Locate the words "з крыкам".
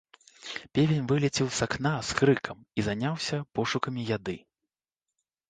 2.07-2.57